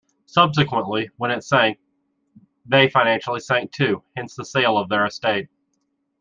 Subsequently 0.25 1.11
when 1.17 1.29
it 1.29 1.43
sank 1.43 1.77
they 2.65 2.89
financially 2.89 3.39
sank 3.39 3.71
too, 3.71 4.01
hence 4.17 4.33
the 4.35 4.43
sale 4.43 4.75
of 4.75 4.89
their 4.89 5.05
estate. 5.05 5.47